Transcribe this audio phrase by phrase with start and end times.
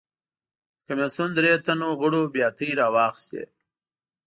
[0.75, 3.43] د کمېسیون درې تنو غړو بیاتۍ راواخیستې.